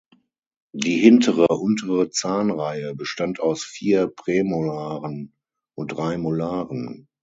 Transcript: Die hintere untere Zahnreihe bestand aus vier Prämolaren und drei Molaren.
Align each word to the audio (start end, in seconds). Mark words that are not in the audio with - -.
Die 0.73 0.97
hintere 0.97 1.47
untere 1.49 2.09
Zahnreihe 2.09 2.95
bestand 2.95 3.39
aus 3.39 3.63
vier 3.63 4.07
Prämolaren 4.07 5.31
und 5.77 5.89
drei 5.91 6.17
Molaren. 6.17 7.07